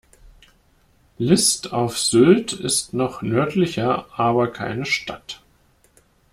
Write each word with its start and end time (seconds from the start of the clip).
List 1.19 1.73
auf 1.73 1.95
Sylt 1.99 2.53
ist 2.53 2.91
noch 2.95 3.21
nördlicher, 3.21 4.07
aber 4.19 4.51
keine 4.51 4.87
Stadt. 4.87 5.43